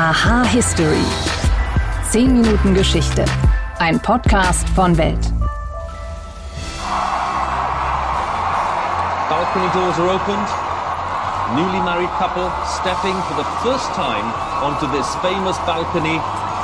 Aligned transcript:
Aha 0.00 0.48
History. 0.48 1.04
10 2.10 2.32
Minuten 2.32 2.72
Geschichte. 2.72 3.22
Ein 3.80 4.00
Podcast 4.00 4.66
von 4.70 4.96
Welt. 4.96 5.20
Balcony 9.28 9.68
doors 9.76 9.98
are 10.00 10.08
opened. 10.08 10.48
Newly 11.52 11.84
married 11.84 12.08
couple 12.16 12.48
stepping 12.64 13.12
for 13.28 13.36
the 13.36 13.44
first 13.60 13.92
time 13.92 14.24
onto 14.64 14.88
this 14.88 15.04
famous 15.20 15.58
balcony 15.68 16.16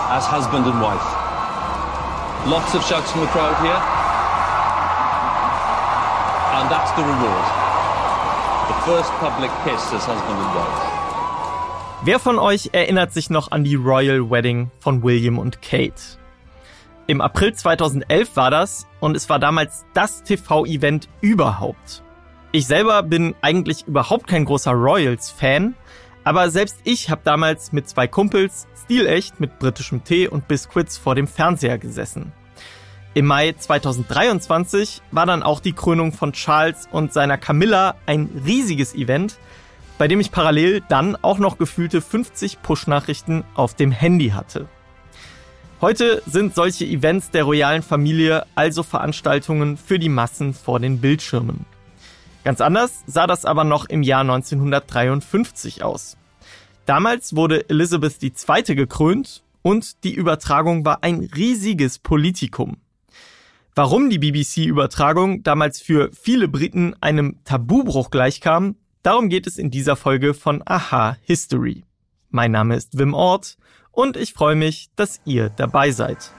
as 0.08 0.24
husband 0.24 0.64
and 0.64 0.80
wife. 0.80 1.04
Lots 2.48 2.72
of 2.74 2.80
shouts 2.88 3.12
from 3.12 3.20
the 3.20 3.28
crowd 3.36 3.60
here. 3.60 3.80
And 6.56 6.72
that's 6.72 6.88
the 6.96 7.04
reward. 7.04 7.46
The 8.72 8.78
first 8.88 9.12
public 9.20 9.52
kiss 9.62 9.92
as 9.92 10.08
husband 10.08 10.40
and 10.40 10.54
wife. 10.56 10.85
Wer 12.04 12.18
von 12.18 12.38
euch 12.38 12.70
erinnert 12.72 13.12
sich 13.12 13.30
noch 13.30 13.50
an 13.50 13.64
die 13.64 13.74
Royal 13.74 14.30
Wedding 14.30 14.70
von 14.80 15.02
William 15.02 15.38
und 15.38 15.62
Kate? 15.62 16.18
Im 17.06 17.20
April 17.20 17.54
2011 17.54 18.36
war 18.36 18.50
das 18.50 18.86
und 19.00 19.16
es 19.16 19.28
war 19.30 19.38
damals 19.38 19.86
das 19.94 20.22
TV-Event 20.22 21.08
überhaupt. 21.20 22.02
Ich 22.52 22.66
selber 22.66 23.02
bin 23.02 23.34
eigentlich 23.40 23.86
überhaupt 23.86 24.26
kein 24.26 24.44
großer 24.44 24.72
Royals-Fan, 24.72 25.74
aber 26.22 26.50
selbst 26.50 26.78
ich 26.84 27.10
habe 27.10 27.22
damals 27.24 27.72
mit 27.72 27.88
zwei 27.88 28.06
Kumpels 28.06 28.66
stilecht 28.84 29.40
mit 29.40 29.58
britischem 29.58 30.04
Tee 30.04 30.28
und 30.28 30.48
Biscuits 30.48 30.98
vor 30.98 31.14
dem 31.14 31.26
Fernseher 31.26 31.78
gesessen. 31.78 32.32
Im 33.14 33.24
Mai 33.24 33.52
2023 33.52 35.00
war 35.12 35.24
dann 35.24 35.42
auch 35.42 35.60
die 35.60 35.72
Krönung 35.72 36.12
von 36.12 36.32
Charles 36.32 36.86
und 36.92 37.14
seiner 37.14 37.38
Camilla 37.38 37.94
ein 38.04 38.28
riesiges 38.44 38.94
Event, 38.94 39.38
bei 39.98 40.08
dem 40.08 40.20
ich 40.20 40.30
parallel 40.30 40.82
dann 40.88 41.16
auch 41.16 41.38
noch 41.38 41.58
gefühlte 41.58 42.00
50 42.00 42.62
Push-Nachrichten 42.62 43.44
auf 43.54 43.74
dem 43.74 43.90
Handy 43.90 44.30
hatte. 44.30 44.68
Heute 45.80 46.22
sind 46.26 46.54
solche 46.54 46.86
Events 46.86 47.30
der 47.30 47.44
royalen 47.44 47.82
Familie 47.82 48.46
also 48.54 48.82
Veranstaltungen 48.82 49.76
für 49.76 49.98
die 49.98 50.08
Massen 50.08 50.54
vor 50.54 50.80
den 50.80 51.00
Bildschirmen. 51.00 51.66
Ganz 52.44 52.60
anders 52.60 53.02
sah 53.06 53.26
das 53.26 53.44
aber 53.44 53.64
noch 53.64 53.86
im 53.86 54.02
Jahr 54.02 54.20
1953 54.20 55.82
aus. 55.82 56.16
Damals 56.86 57.34
wurde 57.34 57.68
Elizabeth 57.68 58.22
II. 58.22 58.74
gekrönt 58.74 59.42
und 59.62 60.04
die 60.04 60.14
Übertragung 60.14 60.84
war 60.84 61.02
ein 61.02 61.28
riesiges 61.34 61.98
Politikum. 61.98 62.76
Warum 63.74 64.08
die 64.08 64.18
BBC-Übertragung 64.18 65.42
damals 65.42 65.80
für 65.80 66.10
viele 66.12 66.48
Briten 66.48 66.94
einem 67.00 67.36
Tabubruch 67.44 68.10
gleichkam, 68.10 68.76
Darum 69.06 69.28
geht 69.28 69.46
es 69.46 69.56
in 69.56 69.70
dieser 69.70 69.94
Folge 69.94 70.34
von 70.34 70.64
Aha 70.66 71.16
History. 71.22 71.84
Mein 72.30 72.50
Name 72.50 72.74
ist 72.74 72.98
Wim 72.98 73.14
Ort 73.14 73.56
und 73.92 74.16
ich 74.16 74.32
freue 74.32 74.56
mich, 74.56 74.88
dass 74.96 75.20
ihr 75.24 75.48
dabei 75.48 75.92
seid. 75.92 76.32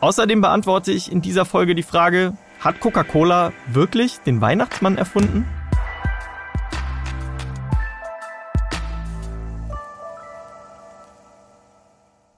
Außerdem 0.00 0.40
beantworte 0.40 0.92
ich 0.92 1.10
in 1.10 1.22
dieser 1.22 1.44
Folge 1.44 1.74
die 1.74 1.82
Frage, 1.82 2.36
hat 2.60 2.78
Coca-Cola 2.78 3.52
wirklich 3.66 4.18
den 4.18 4.40
Weihnachtsmann 4.40 4.96
erfunden? 4.96 5.44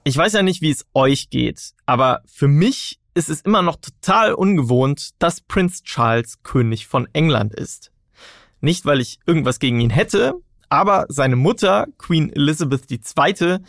Ich 0.03 0.17
weiß 0.17 0.33
ja 0.33 0.41
nicht, 0.41 0.63
wie 0.63 0.71
es 0.71 0.87
euch 0.95 1.29
geht, 1.29 1.75
aber 1.85 2.23
für 2.25 2.47
mich 2.47 2.99
ist 3.13 3.29
es 3.29 3.41
immer 3.41 3.61
noch 3.61 3.75
total 3.75 4.33
ungewohnt, 4.33 5.11
dass 5.19 5.39
Prinz 5.41 5.83
Charles 5.83 6.41
König 6.41 6.87
von 6.87 7.07
England 7.13 7.53
ist. 7.53 7.91
Nicht, 8.65 8.87
weil 8.87 8.99
ich 8.99 9.19
irgendwas 9.27 9.59
gegen 9.59 9.79
ihn 9.79 9.91
hätte, 9.91 10.33
aber 10.69 11.05
seine 11.07 11.35
Mutter, 11.35 11.85
Queen 11.99 12.33
Elizabeth 12.33 12.89
II., 12.89 13.59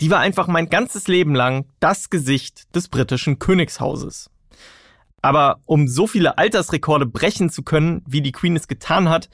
die 0.00 0.10
war 0.10 0.20
einfach 0.20 0.46
mein 0.48 0.70
ganzes 0.70 1.08
Leben 1.08 1.34
lang 1.34 1.66
das 1.78 2.08
Gesicht 2.08 2.74
des 2.74 2.88
britischen 2.88 3.38
Königshauses. 3.38 4.30
Aber 5.20 5.60
um 5.66 5.88
so 5.88 6.06
viele 6.06 6.38
Altersrekorde 6.38 7.04
brechen 7.04 7.50
zu 7.50 7.64
können, 7.64 8.02
wie 8.06 8.22
die 8.22 8.32
Queen 8.32 8.56
es 8.56 8.66
getan 8.66 9.10
hat, 9.10 9.28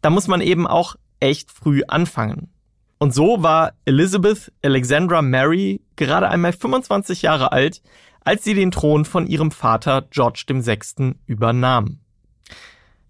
da 0.00 0.08
muss 0.08 0.26
man 0.26 0.40
eben 0.40 0.66
auch 0.66 0.96
echt 1.20 1.50
früh 1.50 1.82
anfangen. 1.86 2.48
Und 2.96 3.12
so 3.12 3.42
war 3.42 3.74
Elizabeth 3.84 4.52
Alexandra 4.62 5.20
Mary 5.20 5.82
gerade 5.96 6.30
einmal 6.30 6.54
25 6.54 7.20
Jahre 7.20 7.52
alt, 7.52 7.82
als 8.24 8.42
sie 8.42 8.54
den 8.54 8.70
Thron 8.70 9.04
von 9.04 9.26
ihrem 9.26 9.50
Vater 9.50 10.06
George 10.10 10.46
VI. 10.48 11.16
übernahm. 11.26 11.98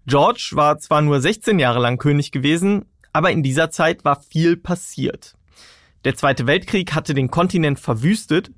George 0.07 0.51
war 0.55 0.79
zwar 0.79 1.01
nur 1.01 1.21
16 1.21 1.59
Jahre 1.59 1.81
lang 1.81 1.99
König 1.99 2.33
gewesen, 2.33 2.87
aber 3.13 3.31
in 3.31 3.43
dieser 3.43 3.71
Zeit 3.71 4.05
war 4.05 4.21
viel 4.21 4.57
passiert. 4.57 5.37
Der 6.05 6.17
Zweite 6.17 6.47
Weltkrieg 6.47 6.95
hatte 6.95 7.15
den 7.15 7.31
Kontinent 7.31 7.79
verwüstet, 7.79 8.51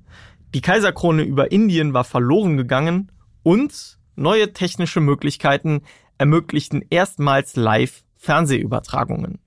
die 0.55 0.61
Kaiserkrone 0.61 1.23
über 1.23 1.51
Indien 1.51 1.93
war 1.93 2.05
verloren 2.05 2.57
gegangen 2.57 3.11
und 3.43 3.99
neue 4.15 4.53
technische 4.53 5.01
Möglichkeiten 5.01 5.81
ermöglichten 6.17 6.83
erstmals 6.89 7.55
live 7.55 8.03
Fernsehübertragungen. 8.15 9.39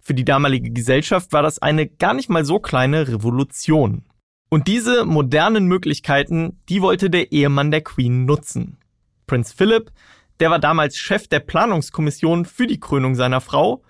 Für 0.00 0.14
die 0.14 0.24
damalige 0.24 0.70
Gesellschaft 0.70 1.32
war 1.32 1.42
das 1.42 1.60
eine 1.60 1.86
gar 1.86 2.14
nicht 2.14 2.30
mal 2.30 2.44
so 2.44 2.58
kleine 2.58 3.06
Revolution. 3.06 4.04
Und 4.48 4.66
diese 4.68 5.04
modernen 5.04 5.66
Möglichkeiten, 5.66 6.60
die 6.68 6.82
wollte 6.82 7.08
der 7.08 7.30
Ehemann 7.30 7.70
der 7.70 7.82
Queen 7.82 8.24
nutzen. 8.24 8.78
Prinz 9.26 9.52
Philip 9.52 9.92
der 10.42 10.50
war 10.50 10.58
damals 10.58 10.96
Chef 10.96 11.28
der 11.28 11.38
Planungskommission 11.38 12.46
für 12.46 12.66
die 12.66 12.80
Krönung 12.80 13.14
seiner 13.14 13.40
Frau 13.40 13.84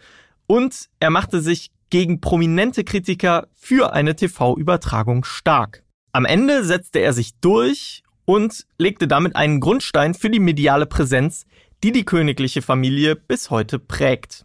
und 0.46 0.90
er 1.00 1.08
machte 1.08 1.40
sich 1.40 1.70
gegen 1.88 2.20
prominente 2.20 2.84
Kritiker 2.84 3.48
für 3.54 3.94
eine 3.94 4.16
TV-Übertragung 4.16 5.24
stark. 5.24 5.82
Am 6.12 6.26
Ende 6.26 6.62
setzte 6.62 6.98
er 6.98 7.14
sich 7.14 7.40
durch 7.40 8.02
und 8.26 8.66
legte 8.76 9.08
damit 9.08 9.34
einen 9.34 9.60
Grundstein 9.60 10.12
für 10.12 10.28
die 10.28 10.40
mediale 10.40 10.84
Präsenz, 10.84 11.46
die 11.82 11.90
die 11.90 12.04
königliche 12.04 12.60
Familie 12.60 13.16
bis 13.16 13.48
heute 13.48 13.78
prägt. 13.78 14.44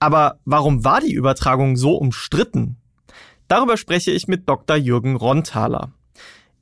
Aber 0.00 0.40
warum 0.44 0.82
war 0.82 1.00
die 1.00 1.14
Übertragung 1.14 1.76
so 1.76 1.94
umstritten? 1.94 2.78
Darüber 3.46 3.76
spreche 3.76 4.10
ich 4.10 4.26
mit 4.26 4.48
Dr. 4.48 4.76
Jürgen 4.76 5.14
Rontaler. 5.14 5.92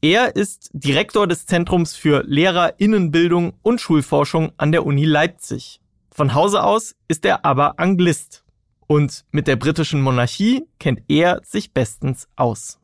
Er 0.01 0.37
ist 0.37 0.71
Direktor 0.75 1.27
des 1.27 1.47
Zentrums 1.47 1.97
für 1.97 2.23
Lehrerinnenbildung 2.25 3.55
und 3.63 3.81
Schulforschung 3.81 4.53
an 4.57 4.71
der 4.71 4.87
Uni 4.87 5.05
Leipzig. 5.05 5.81
Von 6.13 6.35
Hause 6.35 6.63
aus 6.63 6.95
ist 7.09 7.25
er 7.25 7.45
aber 7.45 7.81
Anglist. 7.81 8.45
Und 8.87 9.25
mit 9.33 9.49
der 9.49 9.57
britischen 9.57 10.01
Monarchie 10.01 10.69
kennt 10.79 11.01
er 11.09 11.41
sich 11.45 11.73
bestens 11.73 12.29
aus. 12.37 12.79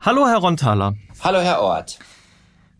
Hallo, 0.00 0.26
Herr 0.26 0.36
Rontaler. 0.36 0.96
Hallo, 1.24 1.40
Herr 1.40 1.62
Ort. 1.62 1.98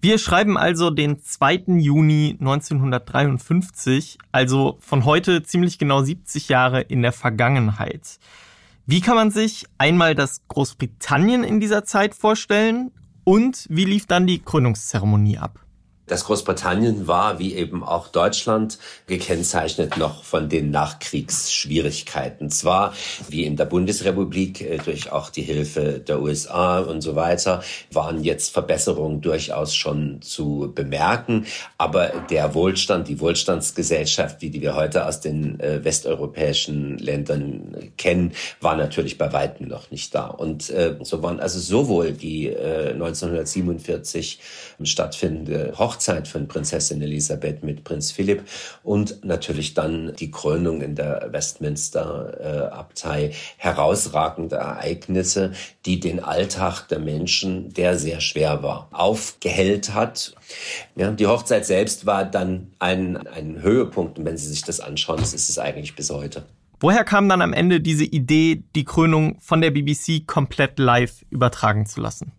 Wir 0.03 0.19
schreiben 0.19 0.59
also 0.59 0.91
den 0.91 1.19
2. 1.19 1.79
Juni 1.79 2.37
1953, 2.39 4.19
also 4.31 4.77
von 4.81 5.07
heute 5.07 5.43
ziemlich 5.43 5.79
genau 5.79 6.03
70 6.03 6.51
Jahre 6.51 6.83
in 6.83 7.01
der 7.01 7.13
Vergangenheit. 7.13 8.19
Wie 8.85 9.01
kann 9.01 9.17
man 9.17 9.31
sich 9.31 9.65
einmal 9.79 10.15
das 10.15 10.43
Großbritannien 10.49 11.45
in 11.45 11.61
dieser 11.61 11.85
Zeit 11.85 12.15
vorstellen 12.15 12.91
und 13.31 13.65
wie 13.71 13.85
lief 13.85 14.07
dann 14.07 14.27
die 14.27 14.41
Krönungszeremonie 14.41 15.39
ab? 15.39 15.61
Das 16.11 16.25
Großbritannien 16.25 17.07
war, 17.07 17.39
wie 17.39 17.55
eben 17.55 17.85
auch 17.85 18.09
Deutschland, 18.09 18.79
gekennzeichnet 19.07 19.97
noch 19.97 20.25
von 20.25 20.49
den 20.49 20.73
Nachkriegsschwierigkeiten. 20.73 22.51
Zwar, 22.51 22.95
wie 23.29 23.45
in 23.45 23.55
der 23.55 23.67
Bundesrepublik, 23.67 24.61
äh, 24.61 24.79
durch 24.79 25.13
auch 25.13 25.31
die 25.31 25.43
Hilfe 25.43 26.01
der 26.01 26.21
USA 26.21 26.81
und 26.81 27.01
so 27.01 27.15
weiter, 27.15 27.63
waren 27.93 28.25
jetzt 28.25 28.53
Verbesserungen 28.53 29.21
durchaus 29.21 29.73
schon 29.73 30.21
zu 30.21 30.73
bemerken, 30.75 31.47
aber 31.79 32.09
der 32.29 32.55
Wohlstand, 32.55 33.07
die 33.07 33.21
Wohlstandsgesellschaft, 33.21 34.43
wie 34.43 34.51
die 34.51 34.63
wir 34.63 34.75
heute 34.75 35.07
aus 35.07 35.21
den 35.21 35.61
äh, 35.61 35.85
westeuropäischen 35.85 36.99
Ländern 36.99 37.93
kennen, 37.97 38.33
war 38.61 38.75
natürlich 38.75 39.17
bei 39.17 39.33
weitem 39.33 39.69
noch 39.69 39.93
nicht 39.93 40.13
da. 40.13 40.27
Und 40.27 40.71
äh, 40.71 40.97
so 41.03 41.23
waren 41.23 41.39
also 41.39 41.61
sowohl 41.61 42.11
die 42.11 42.49
äh, 42.49 42.95
1947 42.95 44.41
stattfindende 44.83 45.75
Hochzeit 45.79 46.00
Hochzeit 46.01 46.29
von 46.29 46.49
Prinzessin 46.49 47.03
Elisabeth 47.03 47.63
mit 47.63 47.85
Prinz 47.85 48.11
Philipp 48.11 48.45
und 48.83 49.23
natürlich 49.23 49.75
dann 49.75 50.15
die 50.19 50.31
Krönung 50.31 50.81
in 50.81 50.95
der 50.95 51.29
Westminster 51.31 52.39
äh, 52.41 52.75
Abtei 52.75 53.33
herausragende 53.59 54.57
Ereignisse, 54.57 55.53
die 55.85 56.01
den 56.01 56.21
Alltag 56.21 56.89
der 56.89 57.01
Menschen, 57.01 57.75
der 57.75 57.99
sehr 57.99 58.23
schwer 58.23 58.63
war, 58.63 58.89
aufgehellt 58.93 59.93
hat. 59.93 60.35
Ja, 60.97 61.11
die 61.11 61.27
Hochzeit 61.27 61.67
selbst 61.67 62.07
war 62.07 62.25
dann 62.25 62.69
ein, 62.79 63.27
ein 63.27 63.61
Höhepunkt 63.61 64.19
und 64.19 64.25
wenn 64.25 64.39
Sie 64.39 64.49
sich 64.49 64.63
das 64.63 64.81
anschauen, 64.81 65.19
das 65.19 65.35
ist 65.35 65.51
es 65.51 65.59
eigentlich 65.59 65.97
bis 65.97 66.09
heute. 66.09 66.45
Woher 66.83 67.05
kam 67.05 67.29
dann 67.29 67.43
am 67.43 67.53
Ende 67.53 67.83
diese 67.83 68.05
Idee, 68.05 68.63
die 68.75 68.87
Krönung 68.87 69.39
von 69.41 69.61
der 69.61 69.71
BBC 69.71 70.27
komplett 70.27 70.79
live 70.79 71.27
übertragen 71.29 71.85
zu 71.85 72.01
lassen? 72.01 72.33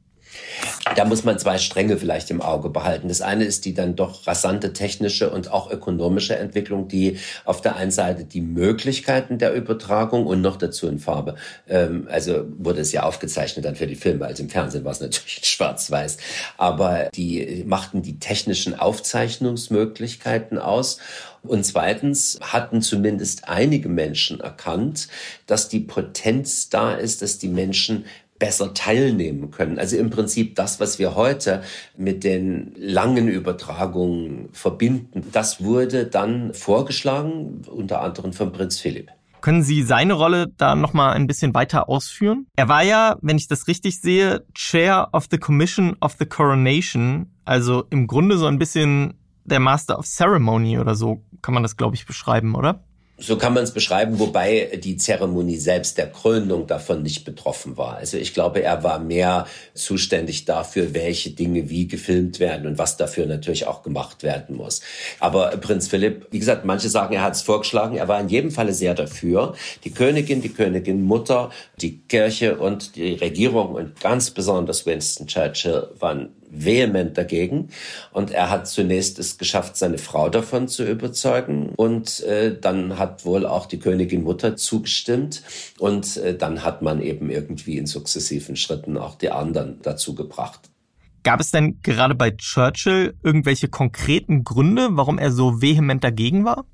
Da 0.95 1.05
muss 1.05 1.23
man 1.23 1.39
zwei 1.39 1.57
Stränge 1.57 1.97
vielleicht 1.97 2.29
im 2.31 2.41
Auge 2.41 2.69
behalten. 2.69 3.07
Das 3.07 3.21
eine 3.21 3.45
ist 3.45 3.65
die 3.65 3.73
dann 3.73 3.95
doch 3.95 4.27
rasante 4.27 4.73
technische 4.73 5.29
und 5.29 5.51
auch 5.51 5.71
ökonomische 5.71 6.35
Entwicklung, 6.35 6.87
die 6.87 7.19
auf 7.45 7.61
der 7.61 7.75
einen 7.75 7.91
Seite 7.91 8.25
die 8.25 8.41
Möglichkeiten 8.41 9.37
der 9.37 9.53
Übertragung 9.53 10.25
und 10.25 10.41
noch 10.41 10.57
dazu 10.57 10.87
in 10.87 10.99
Farbe, 10.99 11.35
ähm, 11.67 12.07
also 12.09 12.45
wurde 12.57 12.81
es 12.81 12.91
ja 12.91 13.03
aufgezeichnet 13.03 13.65
dann 13.65 13.75
für 13.75 13.87
die 13.87 13.95
Filme, 13.95 14.25
also 14.25 14.43
im 14.43 14.49
Fernsehen 14.49 14.83
war 14.83 14.91
es 14.91 15.01
natürlich 15.01 15.41
schwarz-weiß, 15.43 16.17
aber 16.57 17.09
die 17.15 17.63
machten 17.65 18.01
die 18.01 18.19
technischen 18.19 18.77
Aufzeichnungsmöglichkeiten 18.77 20.57
aus 20.57 20.99
und 21.43 21.65
zweitens 21.65 22.37
hatten 22.41 22.83
zumindest 22.83 23.49
einige 23.49 23.89
Menschen 23.89 24.41
erkannt, 24.41 25.07
dass 25.47 25.69
die 25.69 25.79
Potenz 25.79 26.69
da 26.69 26.93
ist, 26.93 27.23
dass 27.23 27.39
die 27.39 27.47
Menschen 27.47 28.05
besser 28.41 28.73
teilnehmen 28.73 29.51
können. 29.51 29.77
Also 29.77 29.97
im 29.97 30.09
Prinzip 30.09 30.55
das, 30.55 30.79
was 30.79 30.97
wir 30.97 31.13
heute 31.13 31.61
mit 31.95 32.23
den 32.23 32.73
langen 32.75 33.27
Übertragungen 33.27 34.49
verbinden, 34.51 35.27
das 35.31 35.63
wurde 35.63 36.07
dann 36.07 36.51
vorgeschlagen, 36.55 37.61
unter 37.67 38.01
anderem 38.01 38.33
von 38.33 38.51
Prinz 38.51 38.79
Philipp. 38.79 39.11
Können 39.41 39.61
Sie 39.61 39.83
seine 39.83 40.13
Rolle 40.13 40.47
da 40.57 40.73
nochmal 40.73 41.13
ein 41.13 41.27
bisschen 41.27 41.53
weiter 41.53 41.87
ausführen? 41.87 42.47
Er 42.55 42.67
war 42.67 42.81
ja, 42.81 43.17
wenn 43.21 43.37
ich 43.37 43.47
das 43.47 43.67
richtig 43.67 44.01
sehe, 44.01 44.43
Chair 44.55 45.09
of 45.13 45.27
the 45.29 45.37
Commission 45.37 45.95
of 46.01 46.15
the 46.17 46.25
Coronation, 46.25 47.27
also 47.45 47.83
im 47.91 48.07
Grunde 48.07 48.39
so 48.39 48.47
ein 48.47 48.57
bisschen 48.57 49.13
der 49.45 49.59
Master 49.59 49.99
of 49.99 50.07
Ceremony 50.07 50.79
oder 50.79 50.95
so 50.95 51.23
kann 51.43 51.53
man 51.53 51.61
das, 51.61 51.77
glaube 51.77 51.95
ich, 51.95 52.07
beschreiben, 52.07 52.55
oder? 52.55 52.83
So 53.21 53.37
kann 53.37 53.53
man 53.53 53.63
es 53.63 53.71
beschreiben, 53.71 54.17
wobei 54.17 54.79
die 54.83 54.97
Zeremonie 54.97 55.57
selbst 55.57 55.99
der 55.99 56.11
Krönung 56.11 56.65
davon 56.65 57.03
nicht 57.03 57.23
betroffen 57.23 57.77
war. 57.77 57.97
Also 57.97 58.17
ich 58.17 58.33
glaube, 58.33 58.63
er 58.63 58.83
war 58.83 58.97
mehr 58.97 59.45
zuständig 59.75 60.45
dafür, 60.45 60.95
welche 60.95 61.29
Dinge 61.29 61.69
wie 61.69 61.87
gefilmt 61.87 62.39
werden 62.39 62.65
und 62.65 62.79
was 62.79 62.97
dafür 62.97 63.27
natürlich 63.27 63.67
auch 63.67 63.83
gemacht 63.83 64.23
werden 64.23 64.55
muss. 64.55 64.81
Aber 65.19 65.49
Prinz 65.57 65.87
Philipp, 65.87 66.27
wie 66.31 66.39
gesagt, 66.39 66.65
manche 66.65 66.89
sagen, 66.89 67.13
er 67.13 67.21
hat 67.21 67.35
es 67.35 67.43
vorgeschlagen, 67.43 67.95
er 67.95 68.07
war 68.07 68.19
in 68.19 68.27
jedem 68.27 68.49
Falle 68.49 68.73
sehr 68.73 68.95
dafür. 68.95 69.53
Die 69.83 69.91
Königin, 69.91 70.41
die 70.41 70.49
Königin 70.49 71.03
Mutter, 71.03 71.51
die 71.79 71.99
Kirche 71.99 72.57
und 72.57 72.95
die 72.95 73.13
Regierung 73.13 73.75
und 73.75 73.99
ganz 73.99 74.31
besonders 74.31 74.87
Winston 74.87 75.27
Churchill 75.27 75.89
waren 75.99 76.29
vehement 76.51 77.17
dagegen. 77.17 77.69
Und 78.11 78.31
er 78.31 78.49
hat 78.49 78.67
zunächst 78.67 79.17
es 79.19 79.37
geschafft, 79.37 79.77
seine 79.77 79.97
Frau 79.97 80.29
davon 80.29 80.67
zu 80.67 80.83
überzeugen. 80.83 81.69
Und 81.75 82.21
äh, 82.21 82.55
dann 82.59 82.97
hat 82.97 83.25
wohl 83.25 83.45
auch 83.45 83.65
die 83.65 83.79
Königin 83.79 84.23
Mutter 84.23 84.55
zugestimmt. 84.55 85.41
Und 85.79 86.17
äh, 86.17 86.37
dann 86.37 86.63
hat 86.63 86.81
man 86.81 87.01
eben 87.01 87.29
irgendwie 87.29 87.77
in 87.77 87.85
sukzessiven 87.85 88.55
Schritten 88.55 88.97
auch 88.97 89.15
die 89.15 89.31
anderen 89.31 89.79
dazu 89.81 90.13
gebracht. 90.13 90.69
Gab 91.23 91.39
es 91.39 91.51
denn 91.51 91.79
gerade 91.83 92.15
bei 92.15 92.31
Churchill 92.31 93.13
irgendwelche 93.23 93.67
konkreten 93.67 94.43
Gründe, 94.43 94.89
warum 94.91 95.19
er 95.19 95.31
so 95.31 95.61
vehement 95.61 96.03
dagegen 96.03 96.45
war? 96.45 96.65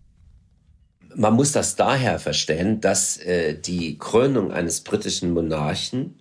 Man 1.15 1.33
muss 1.33 1.51
das 1.51 1.75
daher 1.75 2.19
verstehen, 2.19 2.81
dass 2.81 3.18
äh, 3.18 3.56
die 3.56 3.98
Krönung 3.98 4.51
eines 4.51 4.81
britischen 4.81 5.33
Monarchen 5.33 6.19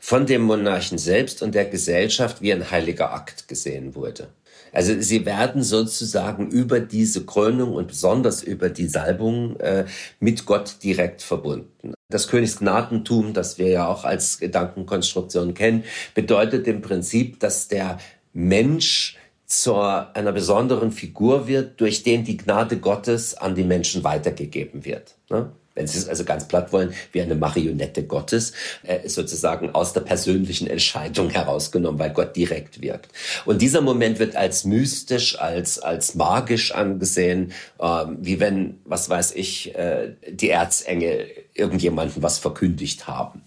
von 0.00 0.26
dem 0.26 0.42
Monarchen 0.42 0.98
selbst 0.98 1.42
und 1.42 1.54
der 1.54 1.64
Gesellschaft 1.64 2.42
wie 2.42 2.52
ein 2.52 2.70
heiliger 2.70 3.12
Akt 3.12 3.48
gesehen 3.48 3.94
wurde. 3.94 4.28
Also 4.74 5.00
sie 5.00 5.24
werden 5.24 5.62
sozusagen 5.62 6.50
über 6.50 6.80
diese 6.80 7.24
Krönung 7.24 7.74
und 7.74 7.88
besonders 7.88 8.42
über 8.42 8.70
die 8.70 8.88
Salbung 8.88 9.58
äh, 9.60 9.86
mit 10.18 10.46
Gott 10.46 10.76
direkt 10.82 11.22
verbunden. 11.22 11.94
Das 12.10 12.28
Königsgnadentum, 12.28 13.34
das 13.34 13.58
wir 13.58 13.68
ja 13.68 13.86
auch 13.86 14.04
als 14.04 14.38
Gedankenkonstruktion 14.38 15.54
kennen, 15.54 15.84
bedeutet 16.14 16.66
im 16.66 16.82
Prinzip, 16.82 17.38
dass 17.40 17.68
der 17.68 17.98
Mensch 18.32 19.16
zu 19.46 19.76
einer 19.76 20.32
besonderen 20.32 20.92
Figur 20.92 21.46
wird, 21.46 21.80
durch 21.80 22.02
den 22.02 22.24
die 22.24 22.36
Gnade 22.36 22.78
Gottes 22.78 23.36
an 23.36 23.54
die 23.54 23.64
Menschen 23.64 24.04
weitergegeben 24.04 24.84
wird. 24.84 25.14
Ne? 25.30 25.50
wenn 25.74 25.86
Sie 25.86 25.98
es 25.98 26.08
also 26.08 26.24
ganz 26.24 26.46
platt 26.46 26.72
wollen, 26.72 26.94
wie 27.12 27.20
eine 27.20 27.34
Marionette 27.34 28.04
Gottes, 28.04 28.52
äh, 28.84 29.08
sozusagen 29.08 29.74
aus 29.74 29.92
der 29.92 30.02
persönlichen 30.02 30.66
Entscheidung 30.66 31.30
herausgenommen, 31.30 31.98
weil 31.98 32.10
Gott 32.10 32.36
direkt 32.36 32.80
wirkt. 32.80 33.10
Und 33.44 33.60
dieser 33.60 33.80
Moment 33.80 34.18
wird 34.18 34.36
als 34.36 34.64
mystisch, 34.64 35.38
als, 35.38 35.78
als 35.78 36.14
magisch 36.14 36.72
angesehen, 36.72 37.52
äh, 37.78 38.04
wie 38.20 38.40
wenn, 38.40 38.78
was 38.84 39.08
weiß 39.08 39.32
ich, 39.32 39.74
äh, 39.74 40.14
die 40.28 40.50
Erzengel 40.50 41.26
irgendjemanden 41.54 42.22
was 42.22 42.38
verkündigt 42.38 43.06
haben. 43.06 43.42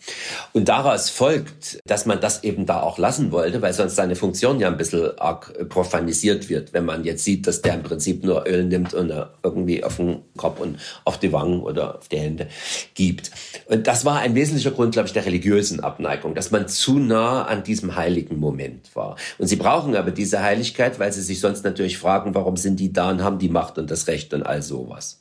Und 0.54 0.70
daraus 0.70 1.10
folgt, 1.10 1.80
dass 1.86 2.06
man 2.06 2.22
das 2.22 2.44
eben 2.44 2.66
da 2.66 2.82
auch 2.82 2.98
lassen 2.98 3.32
wollte, 3.32 3.62
weil 3.62 3.74
sonst 3.74 3.96
seine 3.96 4.16
Funktion 4.16 4.60
ja 4.60 4.70
ein 4.70 4.78
bisschen 4.78 5.18
arg 5.20 5.54
profanisiert 5.70 6.48
wird, 6.50 6.74
wenn 6.74 6.86
man 6.86 7.04
jetzt 7.04 7.26
sieht, 7.26 7.48
dass 7.48 7.62
der 7.62 7.74
im 7.74 7.84
Prinzip 7.84 8.24
nur 8.24 8.48
Öl 8.48 8.64
nimmt 8.64 8.94
und 8.94 9.14
irgendwie 9.44 9.84
auf 9.84 9.98
den 9.98 10.22
Kopf 10.38 10.60
und 10.62 10.78
auf 11.04 11.20
die 11.20 11.34
Wangen 11.34 11.62
oder 11.62 11.98
auf 11.98 12.08
die 12.08 12.20
Hände 12.20 12.48
gibt. 12.94 13.32
Und 13.66 13.88
das 13.88 14.06
war 14.06 14.20
ein 14.20 14.36
wesentlicher 14.36 14.72
Grund, 14.72 14.94
glaube 14.94 15.08
ich, 15.08 15.14
der 15.14 15.26
religiösen 15.26 15.82
Abneigung, 15.82 16.34
dass 16.34 16.52
man 16.52 16.68
zu 16.70 17.00
nah 17.00 17.44
an 17.44 17.64
diesem 17.64 17.96
heiligen 17.96 18.40
Moment 18.40 18.96
war. 18.96 19.18
Und 19.38 19.48
sie 19.48 19.58
brauchen 19.58 19.96
aber 19.96 20.12
diese 20.12 20.42
Heiligkeit, 20.42 20.98
weil 21.00 21.12
sie 21.12 21.22
sich 21.22 21.42
sonst 21.42 21.66
natürlich 21.66 21.98
fragen, 21.98 22.34
warum 22.36 22.56
sind 22.56 22.80
die 22.80 22.94
da 22.94 23.10
und 23.10 23.22
haben 23.22 23.40
die 23.40 23.50
Macht 23.50 23.78
und 23.78 23.92
das 23.92 24.08
Recht 24.08 24.34
und 24.34 24.44
all 24.44 24.62
sowas. 24.62 25.20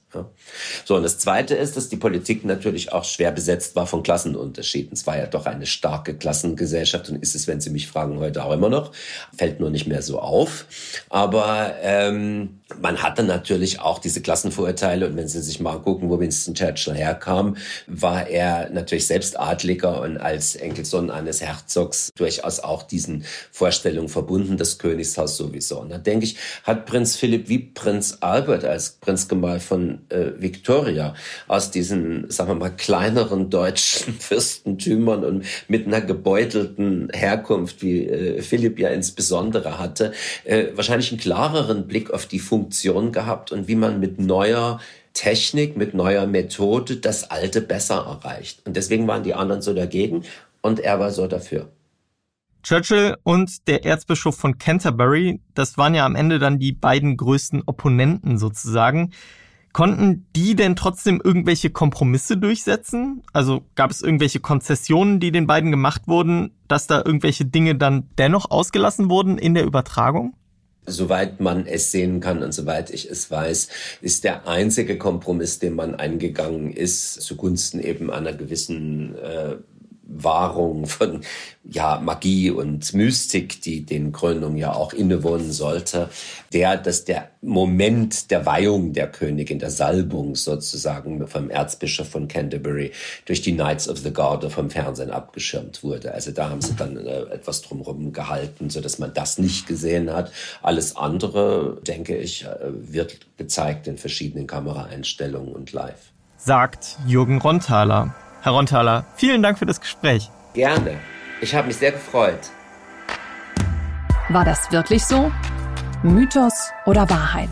So, 0.84 0.96
und 0.96 1.02
das 1.02 1.18
Zweite 1.18 1.54
ist, 1.54 1.76
dass 1.76 1.88
die 1.88 1.96
Politik 1.96 2.44
natürlich 2.44 2.92
auch 2.92 3.04
schwer 3.04 3.32
besetzt 3.32 3.76
war 3.76 3.86
von 3.86 4.02
Klassenunterschieden. 4.02 4.92
Es 4.92 5.06
war 5.06 5.18
ja 5.18 5.26
doch 5.26 5.46
eine 5.46 5.66
starke 5.66 6.16
Klassengesellschaft 6.16 7.10
und 7.10 7.22
ist 7.22 7.34
es, 7.34 7.46
wenn 7.46 7.60
Sie 7.60 7.70
mich 7.70 7.88
fragen, 7.88 8.18
heute 8.18 8.44
auch 8.44 8.52
immer 8.52 8.68
noch. 8.68 8.92
Fällt 9.36 9.60
nur 9.60 9.70
nicht 9.70 9.86
mehr 9.86 10.02
so 10.02 10.20
auf. 10.20 10.66
Aber 11.08 11.74
ähm, 11.82 12.60
man 12.80 13.02
hatte 13.02 13.22
natürlich 13.22 13.80
auch 13.80 14.00
diese 14.00 14.20
Klassenvorurteile 14.20 15.06
und 15.06 15.16
wenn 15.16 15.28
Sie 15.28 15.40
sich 15.40 15.60
mal 15.60 15.78
gucken, 15.78 16.10
wo 16.10 16.18
Winston 16.18 16.54
Churchill 16.54 16.94
herkam, 16.94 17.56
war 17.86 18.28
er 18.28 18.70
natürlich 18.70 19.06
selbst 19.06 19.38
Adliger 19.38 20.00
und 20.02 20.18
als 20.18 20.56
Enkelsohn 20.56 21.10
eines 21.10 21.40
Herzogs 21.40 22.10
durchaus 22.16 22.58
auch 22.60 22.82
diesen 22.82 23.24
Vorstellungen 23.52 24.08
verbunden, 24.08 24.56
das 24.56 24.78
Königshaus 24.78 25.36
sowieso. 25.36 25.80
Und 25.80 25.90
da 25.90 25.98
denke 25.98 26.26
ich, 26.26 26.36
hat 26.64 26.86
Prinz 26.86 27.14
Philipp 27.14 27.48
wie 27.48 27.58
Prinz 27.58 28.18
Albert 28.20 28.64
als 28.64 28.92
Prinzgemahl 29.00 29.60
von 29.60 30.00
äh, 30.08 30.32
Victoria 30.38 31.14
aus 31.46 31.70
diesen, 31.70 32.28
sagen 32.30 32.50
wir 32.50 32.54
mal, 32.56 32.70
kleineren 32.70 33.48
deutschen 33.48 34.14
Fürstentümern 34.18 35.24
und 35.24 35.44
mit 35.68 35.86
einer 35.86 36.00
gebeutelten 36.00 37.10
Herkunft, 37.12 37.80
wie 37.82 38.08
äh, 38.08 38.42
Philipp 38.42 38.80
ja 38.80 38.88
insbesondere 38.88 39.78
hatte, 39.78 40.12
äh, 40.44 40.66
wahrscheinlich 40.74 41.12
einen 41.12 41.20
klareren 41.20 41.86
Blick 41.86 42.10
auf 42.10 42.26
die 42.26 42.40
Funktion 42.56 43.12
gehabt 43.12 43.52
und 43.52 43.68
wie 43.68 43.74
man 43.74 44.00
mit 44.00 44.18
neuer 44.18 44.80
Technik, 45.12 45.76
mit 45.76 45.92
neuer 45.92 46.26
Methode 46.26 46.96
das 46.96 47.30
Alte 47.30 47.60
besser 47.60 47.96
erreicht. 47.96 48.66
Und 48.66 48.76
deswegen 48.76 49.06
waren 49.06 49.24
die 49.24 49.34
anderen 49.34 49.60
so 49.60 49.74
dagegen 49.74 50.24
und 50.62 50.80
er 50.80 50.98
war 50.98 51.10
so 51.10 51.26
dafür. 51.26 51.68
Churchill 52.62 53.16
und 53.24 53.68
der 53.68 53.84
Erzbischof 53.84 54.36
von 54.36 54.56
Canterbury, 54.56 55.40
das 55.54 55.76
waren 55.76 55.94
ja 55.94 56.06
am 56.06 56.16
Ende 56.16 56.38
dann 56.38 56.58
die 56.58 56.72
beiden 56.72 57.18
größten 57.18 57.62
Opponenten 57.66 58.38
sozusagen. 58.38 59.12
Konnten 59.74 60.26
die 60.34 60.56
denn 60.56 60.76
trotzdem 60.76 61.20
irgendwelche 61.22 61.68
Kompromisse 61.68 62.38
durchsetzen? 62.38 63.22
Also 63.34 63.66
gab 63.74 63.90
es 63.90 64.00
irgendwelche 64.00 64.40
Konzessionen, 64.40 65.20
die 65.20 65.30
den 65.30 65.46
beiden 65.46 65.70
gemacht 65.70 66.08
wurden, 66.08 66.56
dass 66.68 66.86
da 66.86 67.02
irgendwelche 67.04 67.44
Dinge 67.44 67.74
dann 67.74 68.08
dennoch 68.16 68.50
ausgelassen 68.50 69.10
wurden 69.10 69.36
in 69.36 69.52
der 69.52 69.66
Übertragung? 69.66 70.34
Soweit 70.86 71.40
man 71.40 71.66
es 71.66 71.90
sehen 71.90 72.20
kann 72.20 72.42
und 72.42 72.52
soweit 72.52 72.90
ich 72.90 73.10
es 73.10 73.30
weiß, 73.30 73.68
ist 74.00 74.24
der 74.24 74.46
einzige 74.46 74.98
Kompromiss, 74.98 75.58
den 75.58 75.74
man 75.74 75.94
eingegangen 75.94 76.72
ist, 76.72 77.20
zugunsten 77.22 77.80
eben 77.80 78.10
einer 78.10 78.32
gewissen 78.32 79.16
äh, 79.16 79.56
Wahrung 80.06 80.86
von 80.86 81.20
ja, 81.64 81.98
Magie 81.98 82.50
und 82.50 82.94
Mystik, 82.94 83.60
die 83.62 83.84
den 83.84 84.12
Krönungen 84.12 84.56
ja 84.56 84.72
auch 84.72 84.92
innewohnen 84.92 85.52
sollte, 85.52 86.08
der, 86.52 86.76
dass 86.76 87.04
der 87.04 87.30
Moment 87.42 88.30
der 88.30 88.46
Weihung 88.46 88.92
der 88.92 89.10
Königin, 89.10 89.58
der 89.58 89.70
Salbung 89.70 90.36
sozusagen 90.36 91.26
vom 91.26 91.50
Erzbischof 91.50 92.08
von 92.08 92.28
Canterbury 92.28 92.92
durch 93.24 93.42
die 93.42 93.52
Knights 93.52 93.88
of 93.88 93.98
the 93.98 94.12
Garter 94.12 94.50
vom 94.50 94.70
Fernsehen 94.70 95.10
abgeschirmt 95.10 95.82
wurde. 95.82 96.12
Also 96.12 96.30
da 96.30 96.50
haben 96.50 96.62
sie 96.62 96.74
dann 96.74 96.96
äh, 96.96 97.22
etwas 97.32 97.62
drumherum 97.62 98.12
gehalten, 98.12 98.70
so 98.70 98.80
dass 98.80 98.98
man 98.98 99.12
das 99.12 99.38
nicht 99.38 99.66
gesehen 99.66 100.12
hat. 100.12 100.32
Alles 100.62 100.96
andere, 100.96 101.78
denke 101.86 102.16
ich, 102.16 102.44
äh, 102.44 102.48
wird 102.70 103.18
gezeigt 103.36 103.88
in 103.88 103.98
verschiedenen 103.98 104.46
Kameraeinstellungen 104.46 105.52
und 105.52 105.72
live. 105.72 106.12
Sagt 106.36 106.96
Jürgen 107.06 107.38
Rontaler. 107.38 108.14
Herr 108.46 108.52
Rontaler, 108.52 109.04
vielen 109.16 109.42
Dank 109.42 109.58
für 109.58 109.66
das 109.66 109.80
Gespräch. 109.80 110.30
Gerne. 110.54 111.00
Ich 111.40 111.52
habe 111.52 111.66
mich 111.66 111.78
sehr 111.78 111.90
gefreut. 111.90 112.38
War 114.28 114.44
das 114.44 114.70
wirklich 114.70 115.04
so? 115.04 115.32
Mythos 116.04 116.70
oder 116.84 117.10
Wahrheit? 117.10 117.48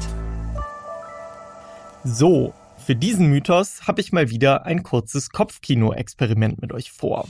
So, 2.04 2.54
für 2.76 2.94
diesen 2.94 3.26
Mythos 3.26 3.88
habe 3.88 4.00
ich 4.00 4.12
mal 4.12 4.30
wieder 4.30 4.66
ein 4.66 4.84
kurzes 4.84 5.30
Kopfkino-Experiment 5.30 6.62
mit 6.62 6.72
euch 6.72 6.92
vor. 6.92 7.26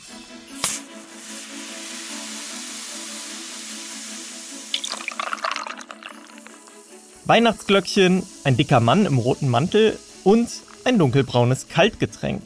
Weihnachtsglöckchen, 7.25 8.25
ein 8.45 8.59
dicker 8.59 8.81
Mann 8.81 9.07
im 9.07 9.17
roten 9.17 9.49
Mantel 9.49 9.99
und 10.23 10.51
ein 10.85 10.99
dunkelbraunes 10.99 11.69
Kaltgetränk. 11.69 12.43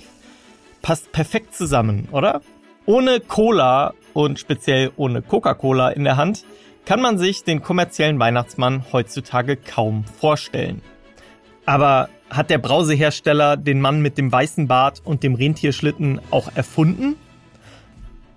Passt 0.83 1.13
perfekt 1.13 1.55
zusammen, 1.55 2.09
oder? 2.13 2.41
Ohne 2.87 3.21
Cola 3.21 3.95
und 4.15 4.39
speziell 4.39 4.93
ohne 4.97 5.23
Coca-Cola 5.23 5.91
in 5.91 6.05
der 6.05 6.17
Hand 6.17 6.45
kann 6.85 7.03
man 7.03 7.19
sich 7.19 7.45
den 7.45 7.63
kommerziellen 7.63 8.19
Weihnachtsmann 8.19 8.85
heutzutage 8.93 9.57
kaum 9.57 10.05
vorstellen. 10.05 10.81
Aber 11.67 12.09
hat 12.31 12.49
der 12.49 12.59
Brausehersteller 12.59 13.59
den 13.59 13.81
Mann 13.81 14.01
mit 14.01 14.17
dem 14.17 14.33
weißen 14.33 14.69
Bart 14.69 15.03
und 15.05 15.23
dem 15.23 15.35
Rentierschlitten 15.35 16.21
auch 16.31 16.51
erfunden? 16.55 17.17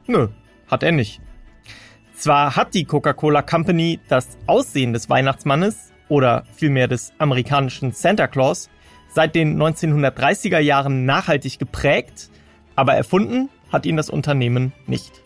Nö, 0.05 0.27
hat 0.69 0.83
er 0.83 0.91
nicht. 0.91 1.21
Zwar 2.13 2.55
hat 2.55 2.73
die 2.73 2.83
Coca-Cola 2.83 3.41
Company 3.41 3.99
das 4.07 4.37
Aussehen 4.47 4.93
des 4.93 5.09
Weihnachtsmannes 5.09 5.91
oder 6.09 6.43
vielmehr 6.53 6.87
des 6.87 7.13
amerikanischen 7.17 7.93
Santa 7.93 8.27
Claus 8.27 8.69
seit 9.13 9.35
den 9.35 9.61
1930er 9.61 10.59
Jahren 10.59 11.05
nachhaltig 11.05 11.59
geprägt, 11.59 12.29
aber 12.75 12.93
erfunden 12.93 13.49
hat 13.71 13.85
ihn 13.85 13.97
das 13.97 14.09
Unternehmen 14.09 14.73
nicht. 14.87 15.21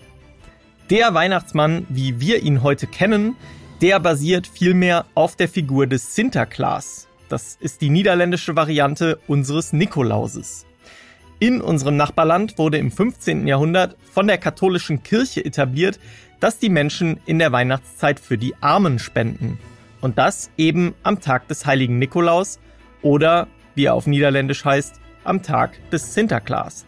Der 0.89 1.13
Weihnachtsmann, 1.13 1.85
wie 1.89 2.19
wir 2.19 2.43
ihn 2.43 2.61
heute 2.61 2.87
kennen, 2.87 3.35
der 3.81 3.99
basiert 3.99 4.47
vielmehr 4.47 5.05
auf 5.15 5.35
der 5.35 5.49
Figur 5.49 5.87
des 5.87 6.15
Sinterklaas. 6.15 7.07
Das 7.27 7.57
ist 7.59 7.81
die 7.81 7.89
niederländische 7.89 8.55
Variante 8.55 9.19
unseres 9.27 9.73
Nikolauses. 9.73 10.65
In 11.39 11.59
unserem 11.59 11.97
Nachbarland 11.97 12.57
wurde 12.57 12.77
im 12.77 12.91
15. 12.91 13.47
Jahrhundert 13.47 13.97
von 14.13 14.27
der 14.27 14.37
katholischen 14.37 15.03
Kirche 15.03 15.43
etabliert, 15.43 15.99
dass 16.39 16.59
die 16.59 16.69
Menschen 16.69 17.19
in 17.25 17.39
der 17.39 17.51
Weihnachtszeit 17.51 18.19
für 18.19 18.37
die 18.37 18.55
Armen 18.61 18.99
spenden. 18.99 19.59
Und 20.01 20.17
das 20.17 20.51
eben 20.55 20.93
am 21.03 21.19
Tag 21.19 21.47
des 21.47 21.65
heiligen 21.65 21.97
Nikolaus 21.99 22.59
oder, 23.01 23.47
wie 23.75 23.85
er 23.85 23.93
auf 23.93 24.07
Niederländisch 24.07 24.65
heißt, 24.65 24.99
am 25.23 25.43
Tag 25.43 25.77
des 25.91 26.13
Sinterklaas. 26.13 26.85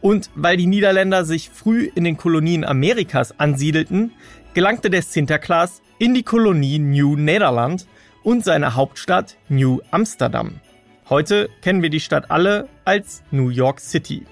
Und 0.00 0.30
weil 0.34 0.56
die 0.56 0.66
Niederländer 0.66 1.24
sich 1.24 1.50
früh 1.50 1.90
in 1.94 2.04
den 2.04 2.16
Kolonien 2.16 2.64
Amerikas 2.64 3.38
ansiedelten, 3.38 4.12
gelangte 4.54 4.90
der 4.90 5.02
Sinterklaas 5.02 5.82
in 5.98 6.14
die 6.14 6.22
Kolonie 6.22 6.78
New 6.78 7.16
Nederland 7.16 7.86
und 8.22 8.44
seine 8.44 8.74
Hauptstadt 8.74 9.36
New 9.48 9.80
Amsterdam. 9.90 10.60
Heute 11.08 11.50
kennen 11.60 11.82
wir 11.82 11.90
die 11.90 12.00
Stadt 12.00 12.30
alle 12.30 12.68
als 12.84 13.22
New 13.30 13.50
York 13.50 13.80
City. 13.80 14.24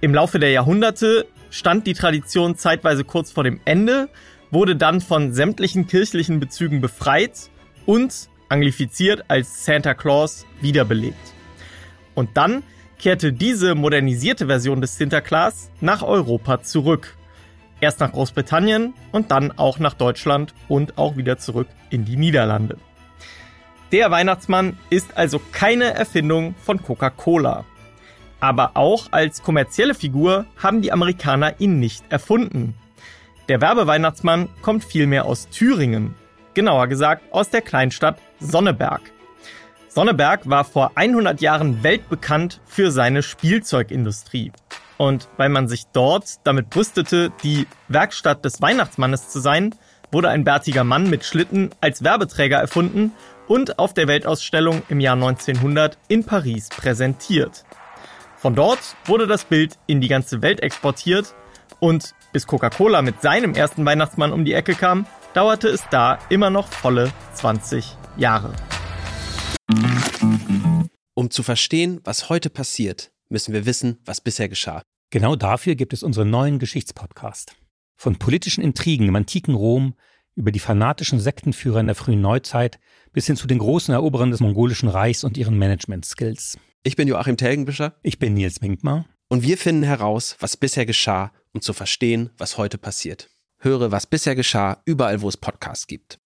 Im 0.00 0.14
Laufe 0.14 0.38
der 0.38 0.50
Jahrhunderte 0.50 1.26
stand 1.50 1.86
die 1.86 1.94
Tradition 1.94 2.56
zeitweise 2.56 3.04
kurz 3.04 3.30
vor 3.30 3.44
dem 3.44 3.60
Ende, 3.64 4.08
wurde 4.50 4.76
dann 4.76 5.00
von 5.00 5.32
sämtlichen 5.32 5.86
kirchlichen 5.86 6.40
Bezügen 6.40 6.80
befreit 6.80 7.50
und 7.86 8.28
anglifiziert 8.52 9.24
als 9.28 9.64
Santa 9.64 9.94
Claus 9.94 10.46
wiederbelebt. 10.60 11.32
Und 12.14 12.36
dann 12.36 12.62
kehrte 12.98 13.32
diese 13.32 13.74
modernisierte 13.74 14.46
Version 14.46 14.80
des 14.80 14.96
Sinterklaas 14.96 15.70
nach 15.80 16.02
Europa 16.02 16.62
zurück. 16.62 17.16
Erst 17.80 17.98
nach 17.98 18.12
Großbritannien 18.12 18.94
und 19.10 19.32
dann 19.32 19.50
auch 19.58 19.80
nach 19.80 19.94
Deutschland 19.94 20.54
und 20.68 20.98
auch 20.98 21.16
wieder 21.16 21.38
zurück 21.38 21.66
in 21.90 22.04
die 22.04 22.16
Niederlande. 22.16 22.76
Der 23.90 24.10
Weihnachtsmann 24.10 24.78
ist 24.88 25.16
also 25.16 25.40
keine 25.50 25.94
Erfindung 25.94 26.54
von 26.62 26.80
Coca-Cola. 26.82 27.64
Aber 28.38 28.76
auch 28.76 29.08
als 29.10 29.42
kommerzielle 29.42 29.94
Figur 29.94 30.46
haben 30.56 30.82
die 30.82 30.92
Amerikaner 30.92 31.60
ihn 31.60 31.80
nicht 31.80 32.04
erfunden. 32.10 32.74
Der 33.48 33.60
Werbeweihnachtsmann 33.60 34.48
kommt 34.62 34.84
vielmehr 34.84 35.24
aus 35.24 35.48
Thüringen, 35.48 36.14
genauer 36.54 36.86
gesagt 36.88 37.22
aus 37.32 37.50
der 37.50 37.62
Kleinstadt 37.62 38.18
Sonneberg. 38.40 39.00
Sonneberg 39.88 40.48
war 40.48 40.64
vor 40.64 40.92
100 40.94 41.40
Jahren 41.40 41.82
weltbekannt 41.82 42.60
für 42.64 42.90
seine 42.90 43.22
Spielzeugindustrie. 43.22 44.52
Und 44.96 45.28
weil 45.36 45.48
man 45.48 45.68
sich 45.68 45.84
dort 45.92 46.36
damit 46.44 46.70
brüstete, 46.70 47.32
die 47.42 47.66
Werkstatt 47.88 48.44
des 48.44 48.62
Weihnachtsmannes 48.62 49.28
zu 49.28 49.40
sein, 49.40 49.74
wurde 50.10 50.28
ein 50.28 50.44
bärtiger 50.44 50.84
Mann 50.84 51.10
mit 51.10 51.24
Schlitten 51.24 51.70
als 51.80 52.04
Werbeträger 52.04 52.58
erfunden 52.58 53.12
und 53.48 53.78
auf 53.78 53.92
der 53.94 54.08
Weltausstellung 54.08 54.82
im 54.88 55.00
Jahr 55.00 55.14
1900 55.14 55.98
in 56.08 56.24
Paris 56.24 56.68
präsentiert. 56.68 57.64
Von 58.36 58.54
dort 58.54 58.96
wurde 59.04 59.26
das 59.26 59.44
Bild 59.44 59.78
in 59.86 60.00
die 60.00 60.08
ganze 60.08 60.42
Welt 60.42 60.60
exportiert 60.60 61.34
und 61.80 62.14
bis 62.32 62.46
Coca-Cola 62.46 63.02
mit 63.02 63.20
seinem 63.22 63.54
ersten 63.54 63.84
Weihnachtsmann 63.84 64.32
um 64.32 64.44
die 64.44 64.54
Ecke 64.54 64.74
kam, 64.74 65.06
dauerte 65.34 65.68
es 65.68 65.82
da 65.90 66.18
immer 66.28 66.50
noch 66.50 66.68
volle 66.68 67.12
20 67.34 67.96
Jahre. 68.16 68.54
Um 71.14 71.30
zu 71.30 71.42
verstehen, 71.42 72.00
was 72.04 72.28
heute 72.28 72.50
passiert, 72.50 73.12
müssen 73.28 73.52
wir 73.54 73.66
wissen, 73.66 73.98
was 74.04 74.20
bisher 74.20 74.48
geschah. 74.48 74.82
Genau 75.10 75.36
dafür 75.36 75.74
gibt 75.74 75.92
es 75.92 76.02
unseren 76.02 76.30
neuen 76.30 76.58
Geschichtspodcast. 76.58 77.54
Von 77.96 78.18
politischen 78.18 78.64
Intrigen 78.64 79.08
im 79.08 79.16
antiken 79.16 79.54
Rom 79.54 79.94
über 80.34 80.50
die 80.50 80.58
fanatischen 80.58 81.20
Sektenführer 81.20 81.80
in 81.80 81.86
der 81.86 81.94
frühen 81.94 82.20
Neuzeit 82.20 82.78
bis 83.12 83.26
hin 83.26 83.36
zu 83.36 83.46
den 83.46 83.58
großen 83.58 83.92
Eroberern 83.92 84.30
des 84.30 84.40
mongolischen 84.40 84.88
Reichs 84.88 85.24
und 85.24 85.36
ihren 85.36 85.58
Management-Skills. 85.58 86.58
Ich 86.82 86.96
bin 86.96 87.06
Joachim 87.06 87.36
Telgenbischer. 87.36 87.94
Ich 88.02 88.18
bin 88.18 88.34
Nils 88.34 88.62
Winkmar. 88.62 89.04
Und 89.28 89.42
wir 89.42 89.56
finden 89.58 89.82
heraus, 89.82 90.36
was 90.40 90.56
bisher 90.56 90.86
geschah, 90.86 91.32
um 91.52 91.60
zu 91.60 91.72
verstehen, 91.72 92.30
was 92.38 92.58
heute 92.58 92.78
passiert. 92.78 93.31
Höre, 93.64 93.92
was 93.92 94.06
bisher 94.06 94.34
geschah, 94.34 94.78
überall, 94.86 95.20
wo 95.20 95.28
es 95.28 95.36
Podcasts 95.36 95.86
gibt. 95.86 96.18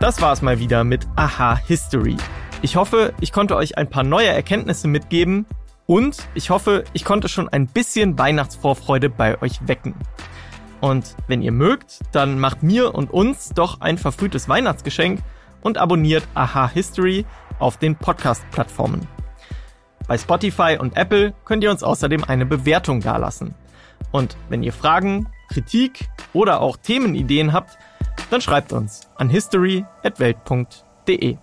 Das 0.00 0.20
war's 0.20 0.42
mal 0.42 0.58
wieder 0.58 0.82
mit 0.82 1.06
Aha 1.14 1.56
History. 1.56 2.16
Ich 2.60 2.74
hoffe, 2.74 3.14
ich 3.20 3.32
konnte 3.32 3.54
euch 3.54 3.78
ein 3.78 3.88
paar 3.88 4.02
neue 4.02 4.26
Erkenntnisse 4.26 4.88
mitgeben 4.88 5.46
und 5.86 6.16
ich 6.34 6.50
hoffe, 6.50 6.82
ich 6.92 7.04
konnte 7.04 7.28
schon 7.28 7.48
ein 7.48 7.68
bisschen 7.68 8.18
Weihnachtsvorfreude 8.18 9.10
bei 9.10 9.40
euch 9.42 9.68
wecken. 9.68 9.94
Und 10.80 11.14
wenn 11.28 11.40
ihr 11.40 11.52
mögt, 11.52 12.00
dann 12.10 12.40
macht 12.40 12.64
mir 12.64 12.96
und 12.96 13.12
uns 13.12 13.50
doch 13.50 13.80
ein 13.80 13.96
verfrühtes 13.96 14.48
Weihnachtsgeschenk 14.48 15.20
und 15.60 15.78
abonniert 15.78 16.26
Aha 16.34 16.68
History 16.68 17.24
auf 17.60 17.76
den 17.76 17.94
Podcast-Plattformen. 17.94 19.06
Bei 20.08 20.18
Spotify 20.18 20.76
und 20.80 20.96
Apple 20.96 21.34
könnt 21.44 21.62
ihr 21.62 21.70
uns 21.70 21.84
außerdem 21.84 22.24
eine 22.24 22.46
Bewertung 22.46 23.00
dalassen. 23.00 23.54
Und 24.10 24.38
wenn 24.48 24.62
ihr 24.62 24.72
Fragen, 24.72 25.28
Kritik 25.48 26.08
oder 26.32 26.62
auch 26.62 26.78
Themenideen 26.78 27.52
habt, 27.52 27.76
dann 28.30 28.40
schreibt 28.40 28.72
uns 28.72 29.02
an 29.16 29.28
history.welt.de. 29.28 31.36